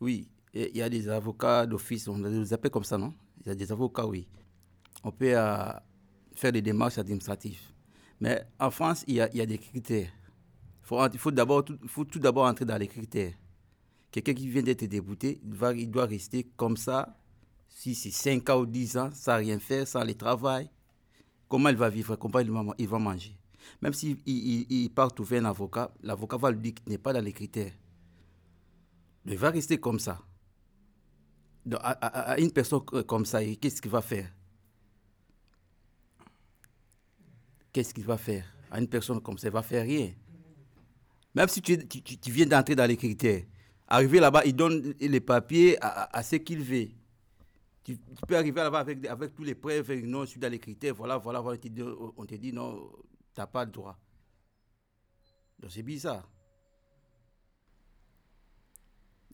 Oui, 0.00 0.28
il 0.54 0.76
y 0.76 0.82
a 0.82 0.88
des 0.88 1.08
avocats 1.08 1.66
d'office, 1.66 2.06
on 2.08 2.18
les 2.18 2.52
appelle 2.52 2.70
comme 2.70 2.84
ça, 2.84 2.96
non? 2.96 3.14
Il 3.40 3.48
y 3.48 3.50
a 3.50 3.54
des 3.54 3.70
avocats, 3.72 4.06
oui. 4.06 4.26
On 5.02 5.10
peut 5.10 5.36
euh, 5.36 5.72
faire 6.34 6.52
des 6.52 6.62
démarches 6.62 6.98
administratives. 6.98 7.60
Mais 8.20 8.42
en 8.58 8.70
France, 8.70 9.04
il 9.06 9.16
y 9.16 9.20
a, 9.20 9.28
des 9.28 9.58
critères. 9.58 10.10
Il 10.82 11.18
faut, 11.18 12.04
tout 12.04 12.18
d'abord 12.18 12.46
entrer 12.46 12.64
dans 12.64 12.76
les 12.76 12.86
critères. 12.88 13.32
Quelqu'un 14.10 14.34
qui 14.34 14.48
vient 14.48 14.62
d'être 14.62 14.84
débouté, 14.84 15.40
il, 15.76 15.90
doit 15.90 16.06
rester 16.06 16.46
comme 16.56 16.76
ça, 16.76 17.18
si 17.68 17.94
c'est 17.94 18.12
5 18.12 18.48
ans 18.50 18.60
ou 18.60 18.66
10 18.66 18.96
ans, 18.96 19.10
sans 19.12 19.36
rien 19.36 19.58
faire, 19.58 19.88
sans 19.88 20.04
le 20.04 20.14
travail. 20.14 20.70
Comment 21.48 21.68
il 21.68 21.76
va 21.76 21.90
vivre 21.90 22.16
Comment 22.16 22.38
il 22.78 22.88
va, 22.88 22.98
manger? 22.98 23.36
Même 23.82 23.92
s'il 23.92 24.18
il, 24.24 24.66
il, 24.70 24.90
part 24.90 25.12
trouver 25.12 25.38
un 25.38 25.46
avocat, 25.46 25.92
l'avocat 26.02 26.36
va 26.36 26.50
lui 26.52 26.60
dire 26.60 26.74
qu'il 26.74 26.88
n'est 26.90 26.98
pas 26.98 27.12
dans 27.12 27.20
les 27.20 27.32
critères. 27.32 27.72
Il 29.26 29.38
va 29.38 29.50
rester 29.50 29.78
comme 29.78 29.98
ça. 29.98 30.20
à, 31.80 32.38
une 32.38 32.52
personne 32.52 32.80
comme 32.84 33.24
ça, 33.24 33.44
qu'est-ce 33.44 33.80
qu'il 33.80 33.90
va 33.90 34.02
faire? 34.02 34.30
Qu'est-ce 37.72 37.94
qu'il 37.94 38.04
va 38.04 38.18
faire? 38.18 38.44
À 38.70 38.80
une 38.80 38.88
personne 38.88 39.20
comme 39.20 39.38
ça, 39.38 39.48
il 39.48 39.52
va 39.52 39.62
faire 39.62 39.84
rien. 39.84 40.12
Même 41.34 41.48
si 41.48 41.62
tu, 41.62 41.76
tu, 41.88 42.30
viens 42.30 42.46
d'entrer 42.46 42.76
dans 42.76 42.86
les 42.86 42.96
critères, 42.96 43.42
arriver 43.88 44.20
là-bas, 44.20 44.42
il 44.44 44.54
donne 44.54 44.94
les 45.00 45.20
papiers 45.20 45.76
à, 45.80 46.22
ce 46.22 46.36
qu'il 46.36 46.62
veut. 46.62 46.88
Tu, 47.82 47.98
peux 48.28 48.36
arriver 48.36 48.60
là-bas 48.60 48.80
avec, 48.80 49.04
avec 49.06 49.34
tous 49.34 49.42
les 49.42 49.54
preuves, 49.54 49.92
non, 50.04 50.24
je 50.24 50.30
suis 50.30 50.40
dans 50.40 50.50
les 50.50 50.60
critères, 50.60 50.94
voilà, 50.94 51.18
voilà, 51.18 51.42
on 51.42 51.56
te 51.56 51.68
dit, 51.68 51.82
on 51.82 52.24
te 52.24 52.34
dit 52.36 52.52
non, 52.52 52.88
tu 53.34 53.40
n'as 53.40 53.46
pas 53.46 53.64
le 53.64 53.70
droit. 53.70 53.98
Donc 55.58 55.72
c'est 55.72 55.82
bizarre. 55.82 56.28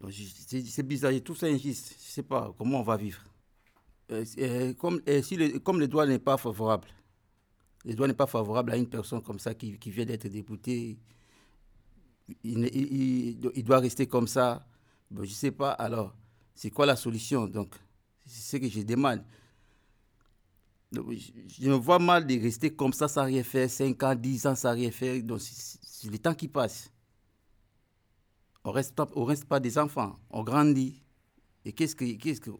C'est 0.08 0.82
bizarre, 0.82 1.12
tout 1.22 1.34
ça 1.34 1.46
injuste. 1.46 1.94
Je 1.98 2.06
ne 2.06 2.10
sais 2.10 2.22
pas 2.22 2.52
comment 2.56 2.80
on 2.80 2.82
va 2.82 2.96
vivre. 2.96 3.22
Euh, 4.10 4.24
euh, 4.38 4.74
comme, 4.74 5.00
euh, 5.08 5.22
le, 5.32 5.58
comme 5.58 5.78
le 5.78 5.86
droit 5.86 6.04
n'est 6.06 6.18
pas 6.18 6.36
favorable, 6.36 6.88
le 7.84 7.94
droit 7.94 8.08
n'est 8.08 8.14
pas 8.14 8.26
favorable 8.26 8.72
à 8.72 8.76
une 8.76 8.88
personne 8.88 9.22
comme 9.22 9.38
ça 9.38 9.54
qui, 9.54 9.76
vient 9.86 10.04
d'être 10.04 10.26
député, 10.26 10.98
il, 12.42 13.38
doit 13.64 13.78
rester 13.78 14.06
comme 14.06 14.26
ça. 14.26 14.66
je 15.14 15.20
ne 15.20 15.26
sais 15.26 15.52
pas, 15.52 15.70
alors, 15.72 16.12
c'est 16.54 16.70
quoi 16.70 16.86
la 16.86 16.96
solution 16.96 17.46
Donc, 17.46 17.74
c'est 18.26 18.56
ce 18.58 18.60
que 18.60 18.68
je 18.68 18.82
demande. 18.82 19.22
je 20.92 21.68
me 21.68 21.74
vois 21.76 22.00
mal 22.00 22.26
de 22.26 22.34
rester 22.40 22.70
comme 22.74 22.92
ça 22.92 23.06
sans 23.06 23.24
rien 23.24 23.44
faire, 23.44 23.70
5 23.70 24.02
ans, 24.02 24.14
10 24.16 24.46
ans 24.46 24.54
sans 24.56 24.72
rien 24.72 24.90
faire. 24.90 25.22
Donc, 25.22 25.40
c'est 25.40 26.10
le 26.10 26.18
temps 26.18 26.34
qui 26.34 26.48
passe. 26.48 26.90
On 28.64 28.72
reste 28.72 28.94
pas, 28.94 29.08
reste 29.16 29.46
pas 29.46 29.60
des 29.60 29.78
enfants, 29.78 30.18
on 30.30 30.42
grandit. 30.42 31.02
Et 31.64 31.72
qu'est-ce 31.72 31.96
que, 31.96 32.04
qu'est-ce 32.16 32.40
que, 32.40 32.50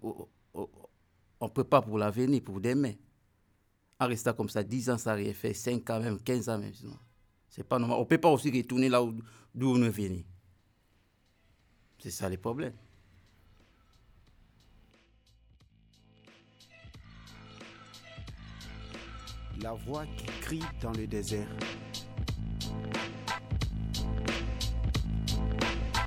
on 1.41 1.47
ne 1.47 1.49
peut 1.49 1.65
pas 1.65 1.83
pour 1.83 1.99
l'avenir, 1.99 2.43
pour 2.43 2.61
demain. 2.61 2.95
En 3.99 4.07
restant 4.07 4.33
comme 4.33 4.49
ça, 4.49 4.63
10 4.63 4.91
ans, 4.91 4.99
ça 4.99 5.15
rien 5.15 5.33
fait, 5.35 5.53
5 5.53 5.89
ans 5.91 6.01
même, 6.01 6.19
15 6.21 6.49
ans 6.49 6.59
même. 6.59 6.73
C'est 7.49 7.65
pas 7.65 7.79
normal. 7.79 7.99
On 7.99 8.03
ne 8.03 8.07
peut 8.07 8.19
pas 8.19 8.31
aussi 8.31 8.51
retourner 8.51 8.89
là 8.89 9.03
d'où 9.55 9.75
on 9.75 9.83
est 9.83 9.91
venu. 9.91 10.25
C'est 11.99 12.11
ça 12.11 12.29
le 12.29 12.39
problème. 12.39 12.73
La 19.61 19.75
voix 19.75 20.07
qui 20.17 20.25
crie 20.41 20.63
dans 20.81 20.93
le 20.93 21.07
désert. 21.07 21.49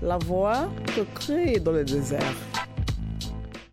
La 0.04 0.18
voix 0.18 0.68
que 0.86 1.02
crie 1.16 1.62
dans 1.62 1.72
le 1.72 1.86
désert. 1.86 2.36